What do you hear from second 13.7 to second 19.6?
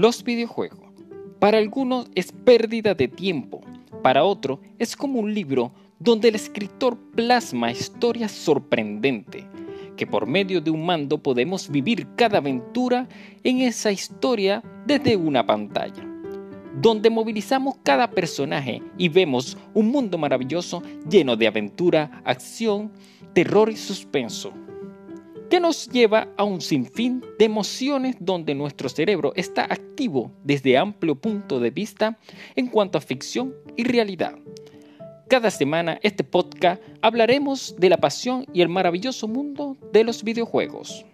historia desde una pantalla, donde movilizamos cada personaje y vemos